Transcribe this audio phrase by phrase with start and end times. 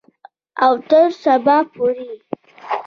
[0.65, 2.09] او تر سبا پورې.